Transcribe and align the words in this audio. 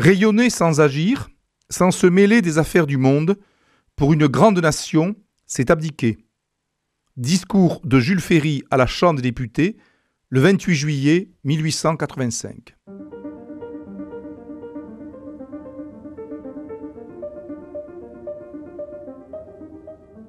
Rayonner 0.00 0.48
sans 0.48 0.80
agir, 0.80 1.28
sans 1.68 1.90
se 1.90 2.06
mêler 2.06 2.40
des 2.40 2.56
affaires 2.56 2.86
du 2.86 2.96
monde, 2.96 3.36
pour 3.96 4.14
une 4.14 4.28
grande 4.28 4.58
nation, 4.58 5.14
c'est 5.44 5.70
abdiquer. 5.70 6.24
Discours 7.18 7.82
de 7.84 8.00
Jules 8.00 8.22
Ferry 8.22 8.62
à 8.70 8.78
la 8.78 8.86
Chambre 8.86 9.16
des 9.16 9.28
députés, 9.28 9.76
le 10.30 10.40
28 10.40 10.74
juillet 10.74 11.30
1885. 11.44 12.76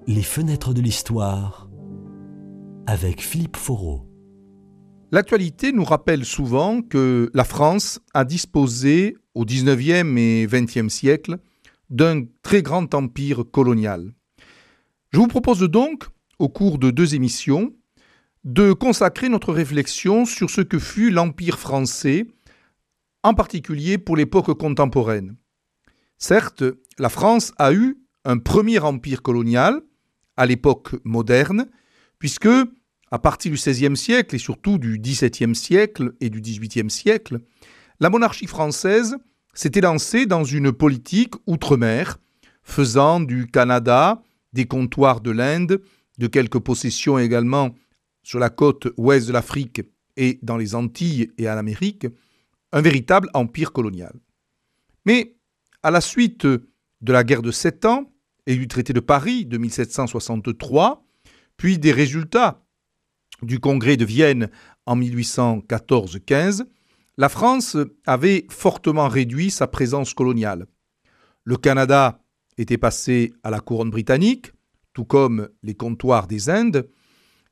Les 0.06 0.22
fenêtres 0.22 0.74
de 0.74 0.82
l'histoire 0.82 1.70
avec 2.88 3.22
Philippe 3.22 3.56
Foreau. 3.56 4.06
L'actualité 5.14 5.72
nous 5.72 5.86
rappelle 5.86 6.26
souvent 6.26 6.82
que 6.82 7.32
la 7.34 7.46
France 7.46 8.02
a 8.14 8.26
disposé 8.26 9.16
au 9.34 9.46
XIXe 9.46 10.18
et 10.18 10.48
XXe 10.50 10.94
siècle 10.94 11.38
d'un 11.90 12.24
très 12.42 12.62
grand 12.62 12.94
empire 12.94 13.44
colonial. 13.52 14.14
Je 15.12 15.20
vous 15.20 15.28
propose 15.28 15.60
donc, 15.60 16.06
au 16.40 16.50
cours 16.50 16.80
de 16.80 16.90
deux 16.90 17.16
émissions, 17.16 17.74
de 18.44 18.74
consacrer 18.74 19.30
notre 19.30 19.54
réflexion 19.54 20.26
sur 20.26 20.50
ce 20.50 20.62
que 20.62 20.80
fut 20.80 21.12
l'Empire 21.12 21.60
français, 21.60 22.26
en 23.24 23.34
particulier 23.34 23.98
pour 23.98 24.16
l'époque 24.16 24.58
contemporaine. 24.58 25.36
Certes, 26.18 26.64
la 26.98 27.10
France 27.10 27.54
a 27.58 27.74
eu 27.74 27.98
un 28.26 28.38
premier 28.38 28.80
empire 28.80 29.22
colonial 29.22 29.82
à 30.38 30.46
l'époque 30.46 30.96
moderne, 31.04 31.68
puisque 32.20 32.50
à 33.12 33.20
partir 33.20 33.52
du 33.52 33.58
XVIe 33.58 33.98
siècle 33.98 34.36
et 34.36 34.40
surtout 34.40 34.78
du 34.78 34.98
XVIIe 34.98 35.56
siècle 35.56 36.14
et 36.22 36.30
du 36.30 36.42
XVIIIe 36.42 36.90
siècle, 36.90 37.42
la 38.02 38.10
monarchie 38.10 38.48
française 38.48 39.16
s'était 39.54 39.80
lancée 39.80 40.26
dans 40.26 40.44
une 40.44 40.72
politique 40.72 41.36
outre-mer, 41.46 42.18
faisant 42.64 43.20
du 43.20 43.46
Canada, 43.48 44.22
des 44.54 44.66
comptoirs 44.66 45.22
de 45.22 45.30
l'Inde, 45.30 45.82
de 46.18 46.28
quelques 46.28 46.60
possessions 46.60 47.20
également 47.20 47.76
sur 48.24 48.40
la 48.40 48.50
côte 48.50 48.88
ouest 48.98 49.28
de 49.28 49.34
l'Afrique 49.34 49.84
et 50.18 50.40
dans 50.42 50.58
les 50.58 50.74
Antilles 50.74 51.32
et 51.38 51.48
à 51.48 51.54
l'Amérique, 51.54 52.08
un 52.72 52.82
véritable 52.82 53.30
empire 53.36 53.72
colonial. 53.72 54.14
Mais 55.06 55.36
à 55.84 55.92
la 55.92 56.02
suite 56.02 56.46
de 56.46 57.14
la 57.14 57.24
guerre 57.24 57.44
de 57.44 57.52
Sept 57.52 57.86
Ans 57.86 58.12
et 58.48 58.56
du 58.56 58.68
traité 58.68 58.94
de 58.94 59.00
Paris 59.00 59.46
de 59.46 59.60
1763, 59.60 61.06
puis 61.56 61.78
des 61.78 61.92
résultats 61.92 62.64
du 63.44 63.60
Congrès 63.60 63.98
de 63.98 64.06
Vienne 64.06 64.50
en 64.88 64.98
1814-15, 64.98 66.66
la 67.22 67.30
France 67.30 67.78
avait 68.08 68.48
fortement 68.50 69.08
réduit 69.08 69.52
sa 69.52 69.68
présence 69.68 70.16
coloniale. 70.16 70.66
Le 71.44 71.56
Canada 71.56 72.20
était 72.58 72.80
passé 72.80 73.32
à 73.44 73.52
la 73.52 73.60
couronne 73.60 73.92
britannique, 73.92 74.52
tout 74.94 75.06
comme 75.06 75.48
les 75.62 75.76
comptoirs 75.76 76.26
des 76.26 76.50
Indes, 76.50 76.90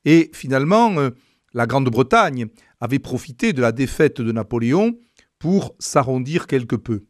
et 0.06 0.32
finalement, 0.34 0.98
euh, 0.98 1.12
la 1.54 1.68
Grande-Bretagne 1.68 2.48
avait 2.80 2.98
profité 2.98 3.54
de 3.54 3.62
la 3.62 3.72
défaite 3.72 4.22
de 4.22 4.32
Napoléon 4.32 4.98
pour 5.38 5.76
s'arrondir 5.78 6.48
quelque 6.48 6.76
peu. 6.76 7.06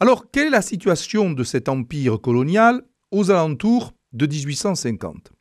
Alors, 0.00 0.30
quelle 0.30 0.46
est 0.46 0.50
la 0.58 0.62
situation 0.62 1.32
de 1.32 1.44
cet 1.44 1.68
empire 1.68 2.18
colonial 2.18 2.82
aux 3.10 3.30
alentours 3.30 3.92
de 4.14 4.26
1850 4.26 5.32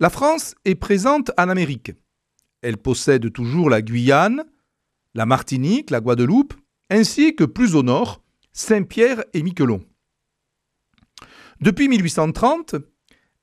la 0.00 0.10
France 0.10 0.56
est 0.64 0.74
présente 0.74 1.30
en 1.38 1.48
Amérique. 1.48 1.92
Elle 2.60 2.76
possède 2.76 3.32
toujours 3.32 3.70
la 3.70 3.82
Guyane, 3.82 4.42
la 5.14 5.26
Martinique, 5.26 5.90
la 5.90 6.00
Guadeloupe, 6.00 6.54
ainsi 6.90 7.34
que 7.34 7.44
plus 7.44 7.74
au 7.74 7.82
nord, 7.82 8.22
Saint-Pierre 8.52 9.24
et 9.32 9.42
Miquelon. 9.42 9.82
Depuis 11.60 11.88
1830, 11.88 12.76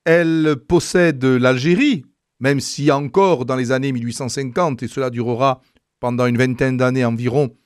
elle 0.04 0.56
possède 0.68 1.24
l'Algérie, 1.24 2.04
même 2.38 2.60
si 2.60 2.90
encore 2.90 3.44
dans 3.44 3.56
les 3.56 3.72
années 3.72 3.92
1850, 3.92 4.82
et 4.82 4.88
cela 4.88 5.10
durera 5.10 5.60
pendant 6.00 6.26
une 6.26 6.38
vingtaine 6.38 6.76
d'années 6.76 7.04
environ, 7.04 7.56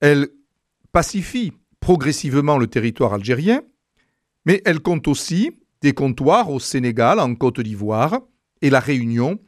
elle 0.00 0.28
pacifie 0.92 1.52
progressivement 1.80 2.58
le 2.58 2.66
territoire 2.66 3.14
algérien, 3.14 3.62
mais 4.44 4.62
elle 4.64 4.80
compte 4.80 5.08
aussi 5.08 5.50
des 5.80 5.92
comptoirs 5.92 6.50
au 6.50 6.60
Sénégal, 6.60 7.18
en 7.20 7.34
Côte 7.34 7.60
d'Ivoire, 7.60 8.20
et 8.62 8.70
la 8.70 8.80
Réunion, 8.80 9.38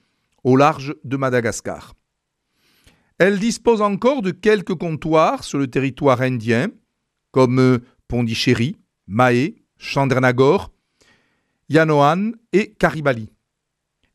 au 0.44 0.56
large 0.56 0.94
de 1.04 1.16
Madagascar. 1.16 1.94
Elle 3.20 3.38
dispose 3.38 3.82
encore 3.82 4.22
de 4.22 4.30
quelques 4.30 4.74
comptoirs 4.74 5.44
sur 5.44 5.58
le 5.58 5.66
territoire 5.66 6.22
indien, 6.22 6.68
comme 7.32 7.80
Pondichéry, 8.08 8.78
Mahé, 9.06 9.62
Chandernagore, 9.76 10.72
Yanoan 11.68 12.32
et 12.54 12.72
Karibali. 12.72 13.30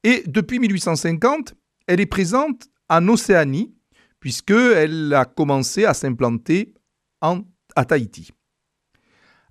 Et 0.03 0.23
depuis 0.25 0.57
1850, 0.57 1.53
elle 1.85 1.99
est 1.99 2.07
présente 2.07 2.67
en 2.89 3.07
Océanie, 3.07 3.75
puisqu'elle 4.19 5.13
a 5.13 5.25
commencé 5.25 5.85
à 5.85 5.93
s'implanter 5.93 6.73
à 7.21 7.85
Tahiti. 7.85 8.31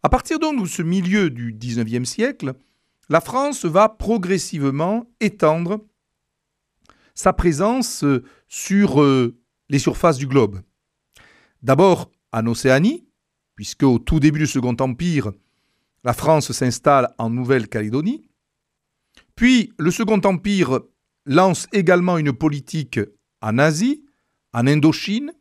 À 0.03 0.09
partir 0.09 0.41
donc 0.41 0.63
de 0.63 0.67
ce 0.67 0.83
milieu 0.83 1.31
du 1.31 1.53
XIXe 1.53 2.09
siècle, 2.09 2.55
la 3.09 3.21
France 3.21 3.65
va 3.65 3.89
progressivement 3.89 5.09
étendre 5.21 5.87
sa 7.15 7.33
présence 7.33 8.03
euh, 8.03 8.25
sur 8.49 9.01
euh, 9.01 9.39
surfaces 9.79 10.19
du 10.19 10.27
globe. 10.27 10.61
D'abord 11.63 12.11
en 12.33 12.47
Océanie, 12.47 13.07
puisque 13.55 13.85
au 13.85 13.99
tout 13.99 14.21
début 14.21 14.41
du 14.41 14.47
Second 14.47 14.77
Empire, 14.81 15.33
la 16.03 16.13
France 16.13 16.53
s'installe 16.53 17.15
en 17.19 17.31
Nouvelle-Calédonie. 17.31 18.29
Puis 19.37 19.73
le 19.79 19.91
Second 19.91 20.21
Empire 20.25 20.81
lance 21.27 21.67
également 21.73 22.19
une 22.19 22.33
politique 22.33 23.01
en 23.41 23.59
Asie, 23.59 24.05
en 24.53 24.67
Indochine, 24.67 25.33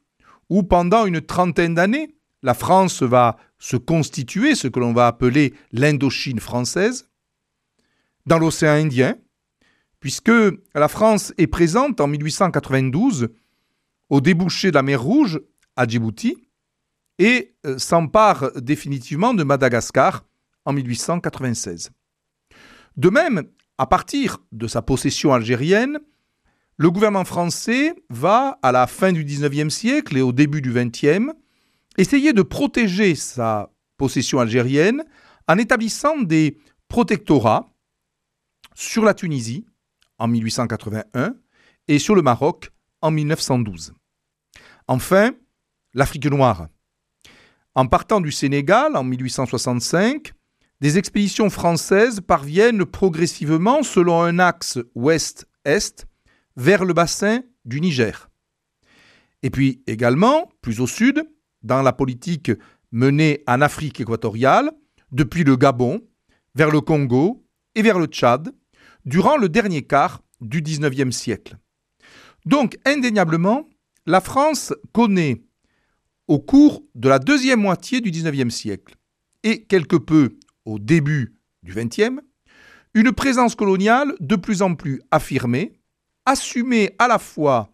où 0.50 0.64
pendant 0.64 1.06
une 1.06 1.22
trentaine 1.22 1.76
d'années, 1.76 2.16
la 2.42 2.54
France 2.54 3.02
va 3.02 3.38
se 3.60 3.78
constituer, 3.78 4.56
ce 4.56 4.68
que 4.68 4.80
l'on 4.80 4.94
va 4.94 5.08
appeler 5.08 5.54
l'Indochine 5.72 6.40
française, 6.40 7.10
dans 8.26 8.38
l'océan 8.38 8.74
Indien, 8.74 9.16
puisque 10.00 10.32
la 10.76 10.88
France 10.88 11.34
est 11.38 11.48
présente 11.48 12.02
en 12.02 12.08
1892 12.08 13.30
au 14.10 14.22
débouché 14.22 14.70
de 14.70 14.76
la 14.76 14.84
mer 14.84 15.02
Rouge, 15.02 15.42
à 15.76 15.88
Djibouti, 15.88 16.38
et 17.20 17.56
euh, 17.66 17.78
s'empare 17.78 18.52
définitivement 18.62 19.34
de 19.34 19.44
Madagascar 19.44 20.26
en 20.66 20.74
1896. 20.74 21.92
De 22.98 23.10
même, 23.10 23.44
à 23.78 23.88
partir 23.88 24.38
de 24.52 24.68
sa 24.68 24.82
possession 24.82 25.34
algérienne, 25.34 26.00
le 26.78 26.92
gouvernement 26.92 27.26
français 27.26 27.94
va, 28.10 28.58
à 28.62 28.72
la 28.72 28.88
fin 28.88 29.12
du 29.12 29.24
XIXe 29.24 29.74
siècle 29.74 30.18
et 30.18 30.22
au 30.22 30.32
début 30.32 30.62
du 30.62 30.74
XXe, 30.74 31.32
essayer 31.98 32.34
de 32.34 32.42
protéger 32.42 33.16
sa 33.16 33.72
possession 33.98 34.40
algérienne 34.40 35.04
en 35.48 35.58
établissant 35.58 36.22
des 36.22 36.58
protectorats 36.88 37.70
sur 38.74 39.04
la 39.04 39.14
Tunisie 39.14 39.66
en 40.18 40.28
1881 40.28 41.36
et 41.88 42.00
sur 42.00 42.16
le 42.16 42.22
Maroc 42.22 42.73
en 43.04 43.12
1912. 43.12 43.94
Enfin, 44.88 45.32
l'Afrique 45.94 46.26
noire. 46.26 46.68
En 47.76 47.86
partant 47.86 48.22
du 48.22 48.32
Sénégal 48.32 48.96
en 48.96 49.04
1865, 49.04 50.32
des 50.80 50.98
expéditions 50.98 51.50
françaises 51.50 52.22
parviennent 52.22 52.86
progressivement 52.86 53.84
selon 53.84 54.22
un 54.22 54.40
axe 54.40 54.80
ouest-est 54.96 56.08
vers 56.56 56.86
le 56.86 56.94
bassin 56.94 57.42
du 57.66 57.82
Niger. 57.82 58.30
Et 59.44 59.50
puis 59.50 59.84
également, 59.86 60.50
plus 60.62 60.80
au 60.80 60.88
sud, 60.88 61.24
dans 61.62 61.82
la 61.82 61.92
politique 61.92 62.52
menée 62.92 63.44
en 63.48 63.62
Afrique 63.62 64.00
équatoriale, 64.00 64.72
depuis 65.12 65.44
le 65.44 65.58
Gabon, 65.58 66.02
vers 66.56 66.72
le 66.72 66.80
Congo 66.80 67.46
et 67.76 67.82
vers 67.82 68.00
le 68.00 68.06
Tchad, 68.06 68.54
durant 69.06 69.36
le 69.36 69.50
dernier 69.50 69.82
quart 69.82 70.22
du 70.40 70.62
XIXe 70.62 71.16
siècle. 71.16 71.58
Donc, 72.46 72.78
indéniablement, 72.86 73.70
la 74.06 74.22
France 74.22 74.74
connaît, 74.92 75.44
au 76.28 76.40
cours 76.40 76.84
de 76.96 77.10
la 77.10 77.20
deuxième 77.20 77.62
moitié 77.62 78.02
du 78.02 78.12
XIXe 78.12 78.54
siècle, 78.54 78.96
et 79.44 79.66
quelque 79.66 79.96
peu 79.96 80.38
au 80.66 80.80
début 80.80 81.36
du 81.64 81.74
XXe, 81.74 82.22
une 82.94 83.12
présence 83.12 83.56
coloniale 83.56 84.14
de 84.20 84.36
plus 84.36 84.62
en 84.62 84.76
plus 84.76 85.02
affirmée, 85.12 85.74
assumée 86.26 86.96
à 87.00 87.08
la 87.08 87.20
fois 87.20 87.74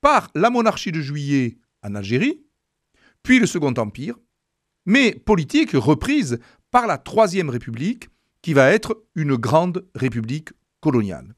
par 0.00 0.30
la 0.34 0.50
monarchie 0.50 0.92
de 0.92 1.00
juillet 1.00 1.58
en 1.82 1.94
Algérie, 1.94 2.44
puis 3.22 3.38
le 3.38 3.46
Second 3.46 3.74
Empire, 3.76 4.18
mais 4.86 5.12
politique 5.12 5.72
reprise 5.72 6.38
par 6.70 6.86
la 6.86 6.98
Troisième 6.98 7.50
République, 7.50 8.08
qui 8.42 8.52
va 8.52 8.70
être 8.70 9.04
une 9.14 9.36
grande 9.36 9.88
république 9.94 10.50
coloniale. 10.80 11.34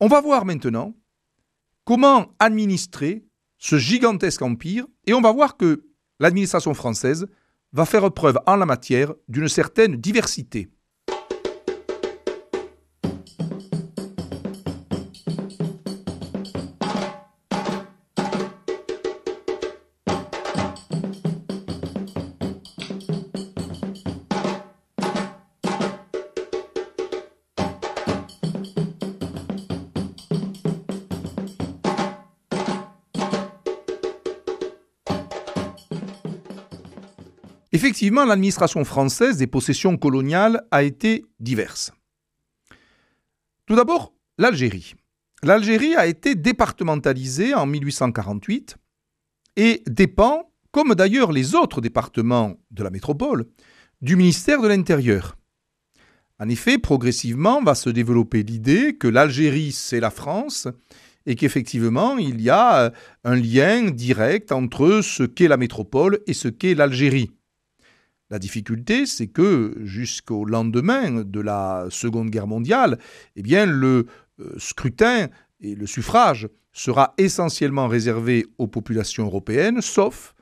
On 0.00 0.08
va 0.08 0.20
voir 0.20 0.44
maintenant 0.44 0.94
comment 1.90 2.28
administrer 2.38 3.24
ce 3.58 3.76
gigantesque 3.76 4.42
empire, 4.42 4.86
et 5.08 5.12
on 5.12 5.20
va 5.20 5.32
voir 5.32 5.56
que 5.56 5.88
l'administration 6.20 6.72
française 6.72 7.26
va 7.72 7.84
faire 7.84 8.04
preuve 8.12 8.38
en 8.46 8.54
la 8.54 8.64
matière 8.64 9.12
d'une 9.26 9.48
certaine 9.48 9.96
diversité. 9.96 10.70
Effectivement, 37.72 38.24
l'administration 38.24 38.84
française 38.84 39.36
des 39.36 39.46
possessions 39.46 39.96
coloniales 39.96 40.62
a 40.70 40.82
été 40.82 41.24
diverse. 41.38 41.92
Tout 43.66 43.76
d'abord, 43.76 44.12
l'Algérie. 44.38 44.94
L'Algérie 45.42 45.94
a 45.94 46.06
été 46.06 46.34
départementalisée 46.34 47.54
en 47.54 47.66
1848 47.66 48.76
et 49.56 49.82
dépend, 49.86 50.50
comme 50.72 50.94
d'ailleurs 50.94 51.30
les 51.30 51.54
autres 51.54 51.80
départements 51.80 52.56
de 52.72 52.82
la 52.82 52.90
métropole, 52.90 53.46
du 54.02 54.16
ministère 54.16 54.60
de 54.60 54.68
l'Intérieur. 54.68 55.36
En 56.40 56.48
effet, 56.48 56.78
progressivement 56.78 57.62
va 57.62 57.74
se 57.74 57.90
développer 57.90 58.42
l'idée 58.42 58.96
que 58.96 59.06
l'Algérie, 59.06 59.72
c'est 59.72 60.00
la 60.00 60.10
France 60.10 60.66
et 61.26 61.36
qu'effectivement, 61.36 62.18
il 62.18 62.40
y 62.40 62.50
a 62.50 62.92
un 63.24 63.36
lien 63.36 63.90
direct 63.90 64.50
entre 64.50 65.02
ce 65.02 65.22
qu'est 65.22 65.48
la 65.48 65.58
métropole 65.58 66.20
et 66.26 66.32
ce 66.32 66.48
qu'est 66.48 66.74
l'Algérie. 66.74 67.30
La 68.30 68.38
difficulté, 68.38 69.06
c'est 69.06 69.26
que 69.26 69.76
jusqu'au 69.82 70.44
lendemain 70.44 71.24
de 71.24 71.40
la 71.40 71.86
Seconde 71.90 72.30
Guerre 72.30 72.46
mondiale, 72.46 72.98
eh 73.34 73.42
bien, 73.42 73.66
le 73.66 74.06
euh, 74.38 74.54
scrutin 74.56 75.28
et 75.60 75.74
le 75.74 75.86
suffrage 75.86 76.48
sera 76.72 77.14
essentiellement 77.18 77.88
réservé 77.88 78.46
aux 78.58 78.68
populations 78.68 79.24
européennes, 79.24 79.80
sauf 79.80 80.34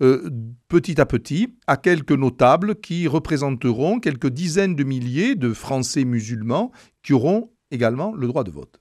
euh, 0.00 0.30
petit 0.68 1.00
à 1.00 1.06
petit 1.06 1.54
à 1.66 1.76
quelques 1.76 2.12
notables 2.12 2.76
qui 2.76 3.06
représenteront 3.06 4.00
quelques 4.00 4.30
dizaines 4.30 4.74
de 4.74 4.84
milliers 4.84 5.34
de 5.34 5.52
Français 5.52 6.04
musulmans 6.04 6.72
qui 7.02 7.12
auront 7.12 7.50
également 7.70 8.14
le 8.14 8.26
droit 8.26 8.44
de 8.44 8.50
vote. 8.50 8.80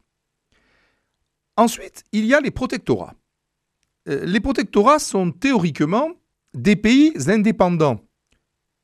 Ensuite, 1.57 2.05
il 2.13 2.25
y 2.25 2.33
a 2.33 2.39
les 2.39 2.51
protectorats. 2.51 3.15
Euh, 4.07 4.23
les 4.25 4.39
protectorats 4.39 4.99
sont 4.99 5.31
théoriquement 5.31 6.11
des 6.53 6.77
pays 6.77 7.11
indépendants 7.27 8.06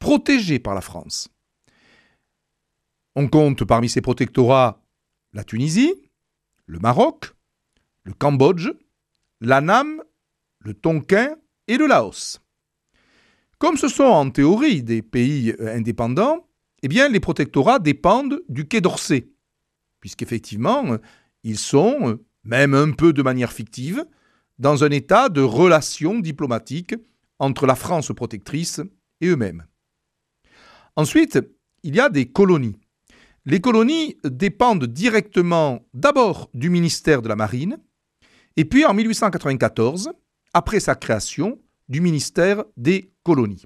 protégés 0.03 0.59
par 0.59 0.75
la 0.75 0.81
France. 0.81 1.29
On 3.15 3.29
compte 3.29 3.63
parmi 3.63 3.87
ces 3.87 4.01
protectorats 4.01 4.83
la 5.31 5.45
Tunisie, 5.45 5.93
le 6.65 6.77
Maroc, 6.79 7.31
le 8.03 8.11
Cambodge, 8.11 8.69
l'Anam, 9.39 10.03
le 10.59 10.73
Tonkin 10.73 11.37
et 11.69 11.77
le 11.77 11.87
Laos. 11.87 12.41
Comme 13.59 13.77
ce 13.77 13.87
sont 13.87 14.03
en 14.03 14.29
théorie 14.29 14.83
des 14.83 15.01
pays 15.01 15.55
euh, 15.61 15.73
indépendants, 15.73 16.49
eh 16.81 16.89
bien 16.89 17.07
les 17.07 17.21
protectorats 17.21 17.79
dépendent 17.79 18.41
du 18.49 18.67
Quai 18.67 18.81
d'Orsay, 18.81 19.31
puisqu'effectivement, 20.01 20.83
euh, 20.91 20.97
ils 21.43 21.57
sont, 21.57 22.09
euh, 22.09 22.25
même 22.43 22.73
un 22.73 22.91
peu 22.91 23.13
de 23.13 23.23
manière 23.23 23.53
fictive, 23.53 24.05
dans 24.59 24.83
un 24.83 24.91
état 24.91 25.29
de 25.29 25.39
relation 25.39 26.19
diplomatique 26.19 26.93
entre 27.39 27.65
la 27.65 27.75
France 27.75 28.11
protectrice 28.13 28.81
et 29.21 29.27
eux-mêmes. 29.27 29.65
Ensuite, 30.95 31.39
il 31.83 31.95
y 31.95 31.99
a 31.99 32.09
des 32.09 32.27
colonies. 32.27 32.77
Les 33.45 33.59
colonies 33.59 34.17
dépendent 34.23 34.85
directement 34.85 35.85
d'abord 35.93 36.49
du 36.53 36.69
ministère 36.69 37.21
de 37.21 37.27
la 37.27 37.35
Marine, 37.35 37.77
et 38.55 38.65
puis 38.65 38.85
en 38.85 38.93
1894, 38.93 40.11
après 40.53 40.79
sa 40.79 40.95
création, 40.95 41.59
du 41.89 41.99
ministère 41.99 42.63
des 42.77 43.11
colonies. 43.23 43.65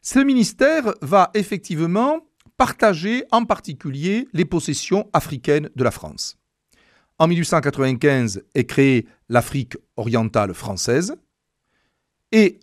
Ce 0.00 0.18
ministère 0.18 0.94
va 1.02 1.30
effectivement 1.34 2.20
partager 2.56 3.24
en 3.30 3.44
particulier 3.44 4.28
les 4.32 4.44
possessions 4.44 5.08
africaines 5.12 5.70
de 5.74 5.84
la 5.84 5.90
France. 5.90 6.36
En 7.18 7.28
1895 7.28 8.44
est 8.54 8.64
créée 8.66 9.06
l'Afrique 9.28 9.76
orientale 9.96 10.54
française 10.54 11.16
et 12.32 12.60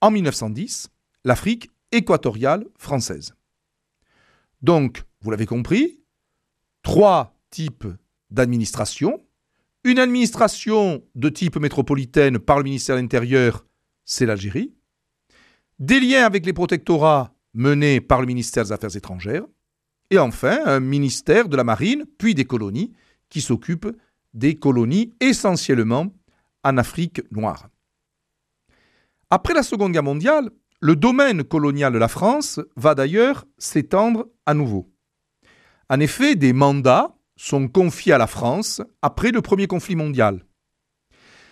en 0.00 0.10
1910, 0.10 0.88
l'Afrique 1.24 1.70
équatoriale 1.92 2.64
française. 2.78 3.34
Donc, 4.60 5.02
vous 5.20 5.30
l'avez 5.30 5.46
compris, 5.46 6.00
trois 6.82 7.38
types 7.50 7.86
d'administration. 8.30 9.20
Une 9.84 9.98
administration 9.98 11.02
de 11.14 11.28
type 11.28 11.56
métropolitaine 11.56 12.38
par 12.38 12.58
le 12.58 12.64
ministère 12.64 12.96
de 12.96 13.00
l'Intérieur, 13.00 13.66
c'est 14.04 14.26
l'Algérie. 14.26 14.72
Des 15.78 16.00
liens 16.00 16.24
avec 16.24 16.46
les 16.46 16.52
protectorats 16.52 17.34
menés 17.54 18.00
par 18.00 18.20
le 18.20 18.26
ministère 18.26 18.64
des 18.64 18.72
Affaires 18.72 18.96
étrangères. 18.96 19.44
Et 20.10 20.18
enfin, 20.18 20.60
un 20.64 20.80
ministère 20.80 21.48
de 21.48 21.56
la 21.56 21.64
Marine, 21.64 22.04
puis 22.18 22.34
des 22.34 22.44
colonies, 22.44 22.92
qui 23.28 23.40
s'occupe 23.40 23.86
des 24.34 24.56
colonies 24.56 25.14
essentiellement 25.20 26.12
en 26.64 26.76
Afrique 26.78 27.22
noire. 27.32 27.68
Après 29.30 29.54
la 29.54 29.62
Seconde 29.62 29.92
Guerre 29.92 30.02
mondiale, 30.02 30.50
le 30.82 30.96
domaine 30.96 31.44
colonial 31.44 31.92
de 31.92 31.98
la 31.98 32.08
France 32.08 32.58
va 32.74 32.96
d'ailleurs 32.96 33.44
s'étendre 33.56 34.26
à 34.46 34.52
nouveau. 34.52 34.92
En 35.88 36.00
effet, 36.00 36.34
des 36.34 36.52
mandats 36.52 37.16
sont 37.36 37.68
confiés 37.68 38.12
à 38.12 38.18
la 38.18 38.26
France 38.26 38.82
après 39.00 39.30
le 39.30 39.42
premier 39.42 39.68
conflit 39.68 39.94
mondial. 39.94 40.44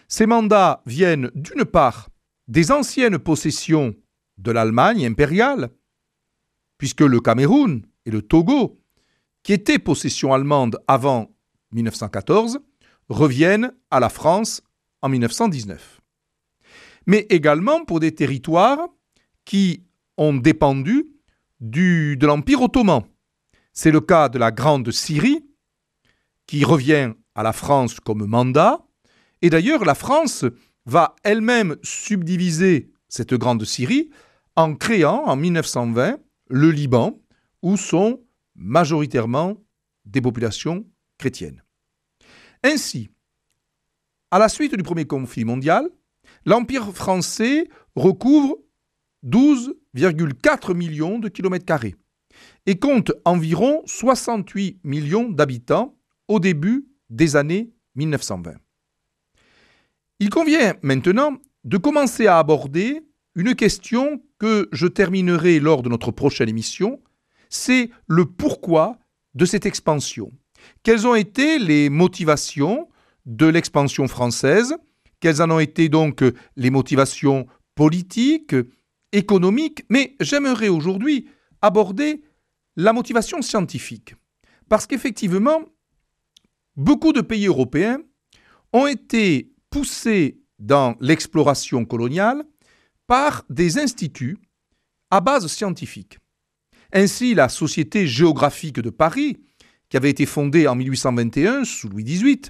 Ces 0.08 0.26
mandats 0.26 0.82
viennent 0.84 1.30
d'une 1.36 1.64
part 1.64 2.08
des 2.48 2.72
anciennes 2.72 3.20
possessions 3.20 3.94
de 4.38 4.50
l'Allemagne 4.50 5.06
impériale, 5.06 5.70
puisque 6.76 7.02
le 7.02 7.20
Cameroun 7.20 7.86
et 8.06 8.10
le 8.10 8.22
Togo, 8.22 8.80
qui 9.44 9.52
étaient 9.52 9.78
possessions 9.78 10.34
allemandes 10.34 10.80
avant 10.88 11.30
1914, 11.70 12.58
reviennent 13.08 13.72
à 13.92 14.00
la 14.00 14.08
France 14.08 14.60
en 15.02 15.08
1919. 15.08 16.00
Mais 17.06 17.26
également 17.30 17.84
pour 17.84 18.00
des 18.00 18.12
territoires 18.12 18.88
qui 19.50 19.82
ont 20.16 20.34
dépendu 20.34 21.08
du, 21.58 22.16
de 22.16 22.24
l'Empire 22.24 22.62
ottoman. 22.62 23.02
C'est 23.72 23.90
le 23.90 24.00
cas 24.00 24.28
de 24.28 24.38
la 24.38 24.52
Grande 24.52 24.92
Syrie, 24.92 25.44
qui 26.46 26.62
revient 26.64 27.14
à 27.34 27.42
la 27.42 27.52
France 27.52 27.98
comme 27.98 28.24
mandat. 28.26 28.78
Et 29.42 29.50
d'ailleurs, 29.50 29.84
la 29.84 29.96
France 29.96 30.44
va 30.86 31.16
elle-même 31.24 31.78
subdiviser 31.82 32.92
cette 33.08 33.34
Grande 33.34 33.64
Syrie 33.64 34.10
en 34.54 34.76
créant 34.76 35.24
en 35.24 35.34
1920 35.34 36.20
le 36.48 36.70
Liban, 36.70 37.18
où 37.60 37.76
sont 37.76 38.20
majoritairement 38.54 39.56
des 40.04 40.20
populations 40.20 40.86
chrétiennes. 41.18 41.64
Ainsi, 42.62 43.10
à 44.30 44.38
la 44.38 44.48
suite 44.48 44.76
du 44.76 44.84
premier 44.84 45.06
conflit 45.06 45.44
mondial, 45.44 45.90
l'Empire 46.46 46.94
français 46.94 47.68
recouvre 47.96 48.56
12,4 49.24 50.74
millions 50.74 51.18
de 51.18 51.28
kilomètres 51.28 51.66
carrés 51.66 51.96
et 52.66 52.78
compte 52.78 53.12
environ 53.24 53.82
68 53.86 54.80
millions 54.84 55.28
d'habitants 55.28 55.96
au 56.28 56.40
début 56.40 56.86
des 57.10 57.36
années 57.36 57.72
1920. 57.96 58.54
Il 60.20 60.30
convient 60.30 60.74
maintenant 60.82 61.38
de 61.64 61.76
commencer 61.76 62.26
à 62.26 62.38
aborder 62.38 63.02
une 63.34 63.54
question 63.54 64.22
que 64.38 64.68
je 64.72 64.86
terminerai 64.86 65.60
lors 65.60 65.82
de 65.82 65.88
notre 65.88 66.10
prochaine 66.10 66.48
émission, 66.48 67.00
c'est 67.48 67.90
le 68.06 68.24
pourquoi 68.24 68.98
de 69.34 69.44
cette 69.44 69.66
expansion. 69.66 70.32
Quelles 70.82 71.06
ont 71.06 71.14
été 71.14 71.58
les 71.58 71.88
motivations 71.90 72.88
de 73.26 73.46
l'expansion 73.46 74.08
française? 74.08 74.74
Quelles 75.20 75.42
en 75.42 75.50
ont 75.50 75.58
été 75.58 75.88
donc 75.88 76.24
les 76.56 76.70
motivations 76.70 77.46
politiques, 77.74 78.54
économique, 79.12 79.84
mais 79.88 80.16
j'aimerais 80.20 80.68
aujourd'hui 80.68 81.28
aborder 81.62 82.22
la 82.76 82.92
motivation 82.92 83.42
scientifique. 83.42 84.14
Parce 84.68 84.86
qu'effectivement, 84.86 85.62
beaucoup 86.76 87.12
de 87.12 87.20
pays 87.20 87.46
européens 87.46 87.98
ont 88.72 88.86
été 88.86 89.52
poussés 89.68 90.40
dans 90.58 90.96
l'exploration 91.00 91.84
coloniale 91.84 92.44
par 93.06 93.44
des 93.50 93.78
instituts 93.78 94.38
à 95.10 95.20
base 95.20 95.46
scientifique. 95.48 96.18
Ainsi, 96.92 97.34
la 97.34 97.48
Société 97.48 98.06
géographique 98.06 98.80
de 98.80 98.90
Paris, 98.90 99.38
qui 99.88 99.96
avait 99.96 100.10
été 100.10 100.26
fondée 100.26 100.68
en 100.68 100.76
1821 100.76 101.64
sous 101.64 101.88
Louis 101.88 102.04
XVIII, 102.04 102.42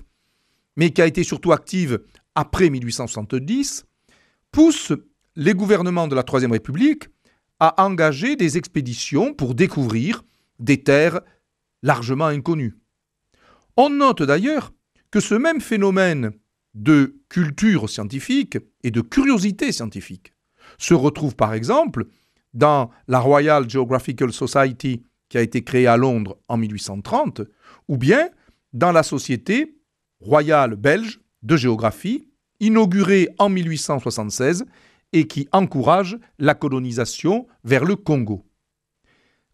mais 0.76 0.90
qui 0.90 1.00
a 1.02 1.06
été 1.06 1.24
surtout 1.24 1.52
active 1.52 2.02
après 2.34 2.70
1870, 2.70 3.86
pousse 4.52 4.92
les 5.36 5.54
gouvernements 5.54 6.08
de 6.08 6.14
la 6.14 6.22
Troisième 6.22 6.52
République 6.52 7.08
à 7.58 7.84
engager 7.84 8.36
des 8.36 8.56
expéditions 8.56 9.34
pour 9.34 9.54
découvrir 9.54 10.24
des 10.58 10.82
terres 10.82 11.20
largement 11.82 12.26
inconnues. 12.26 12.76
On 13.76 13.90
note 13.90 14.22
d'ailleurs 14.22 14.72
que 15.10 15.20
ce 15.20 15.34
même 15.34 15.60
phénomène 15.60 16.32
de 16.74 17.16
culture 17.28 17.88
scientifique 17.88 18.58
et 18.82 18.90
de 18.90 19.00
curiosité 19.00 19.72
scientifique 19.72 20.32
se 20.78 20.94
retrouve 20.94 21.34
par 21.34 21.54
exemple 21.54 22.06
dans 22.54 22.90
la 23.08 23.18
Royal 23.20 23.68
Geographical 23.68 24.32
Society 24.32 25.02
qui 25.28 25.38
a 25.38 25.42
été 25.42 25.62
créée 25.62 25.86
à 25.86 25.96
Londres 25.96 26.38
en 26.48 26.56
1830, 26.56 27.42
ou 27.88 27.96
bien 27.96 28.28
dans 28.72 28.92
la 28.92 29.02
Société 29.02 29.76
royale 30.20 30.74
belge 30.74 31.20
de 31.42 31.56
géographie, 31.56 32.28
inaugurée 32.58 33.28
en 33.38 33.48
1876 33.48 34.64
et 35.12 35.26
qui 35.26 35.48
encourage 35.52 36.18
la 36.38 36.54
colonisation 36.54 37.46
vers 37.64 37.84
le 37.84 37.96
Congo. 37.96 38.44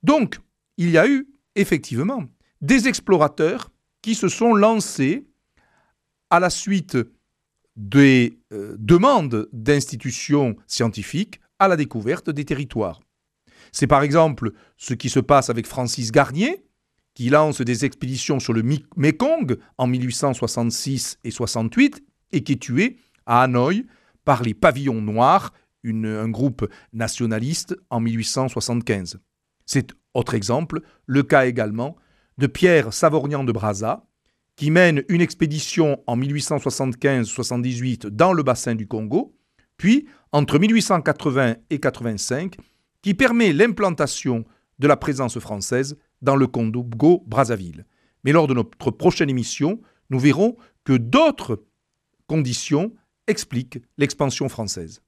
Donc, 0.03 0.39
il 0.77 0.91
y 0.91 0.99
a 0.99 1.09
eu 1.09 1.29
effectivement 1.55 2.25
des 2.61 2.89
explorateurs 2.89 3.71
qui 4.03 4.15
se 4.15 4.29
sont 4.29 4.55
lancés 4.55 5.27
à 6.31 6.41
la 6.41 6.51
suite 6.51 6.99
des 7.77 8.39
euh, 8.53 8.75
demandes 8.79 9.49
d'institutions 9.53 10.57
scientifiques 10.67 11.41
à 11.59 11.69
la 11.69 11.77
découverte 11.77 12.31
des 12.31 12.45
territoires. 12.45 13.01
C'est 13.73 13.87
par 13.87 14.03
exemple 14.03 14.53
ce 14.77 14.95
qui 14.95 15.11
se 15.11 15.21
passe 15.21 15.51
avec 15.51 15.67
Francis 15.67 16.13
Garnier, 16.13 16.65
qui 17.15 17.31
lance 17.31 17.61
des 17.61 17.85
expéditions 17.85 18.41
sur 18.41 18.53
le 18.53 18.63
Mekong 18.97 19.59
en 19.79 19.87
1866 19.87 21.19
et 21.25 21.31
68 21.31 22.03
et 22.33 22.43
qui 22.43 22.53
est 22.53 22.63
tué 22.63 22.99
à 23.25 23.43
Hanoï 23.43 23.87
par 24.26 24.42
les 24.42 24.52
Pavillons 24.52 25.00
Noirs, 25.00 25.54
un 25.85 26.28
groupe 26.28 26.68
nationaliste, 26.92 27.76
en 27.90 28.00
1875. 28.00 29.21
C'est, 29.64 29.92
autre 30.14 30.35
exemple, 30.35 30.80
le 31.06 31.23
cas 31.23 31.47
également 31.47 31.97
de 32.37 32.49
Pierre 32.49 32.92
Savorgnan 32.92 33.45
de 33.45 33.52
Brazza, 33.52 34.04
qui 34.56 34.71
mène 34.71 35.04
une 35.09 35.21
expédition 35.21 36.02
en 36.06 36.18
1875-78 36.18 38.09
dans 38.09 38.33
le 38.33 38.42
bassin 38.42 38.75
du 38.75 38.88
Congo, 38.88 39.37
puis 39.76 40.06
entre 40.33 40.59
1880 40.59 41.56
et 41.71 41.78
85, 41.78 42.56
qui 43.02 43.14
permet 43.14 43.52
l'implantation 43.52 44.45
de 44.80 44.88
la 44.88 44.97
présence 44.97 45.38
française 45.38 45.97
dans 46.21 46.37
le 46.37 46.49
Congo-Brazzaville. 46.49 47.87
Mais 48.25 48.33
lors 48.33 48.49
de 48.49 48.54
notre 48.54 48.90
prochaine 48.90 49.30
émission, 49.30 49.80
nous 50.11 50.18
verrons 50.18 50.56
que 50.85 50.95
d'autres 50.95 51.64
conditions 52.26 52.92
expliquent 53.26 53.83
l'expansion 53.99 54.49
française. 54.49 55.02